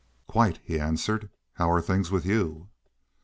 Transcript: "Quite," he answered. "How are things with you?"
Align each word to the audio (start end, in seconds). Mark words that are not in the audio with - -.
"Quite," 0.25 0.57
he 0.63 0.79
answered. 0.79 1.29
"How 1.57 1.69
are 1.69 1.79
things 1.79 2.09
with 2.09 2.25
you?" 2.25 2.69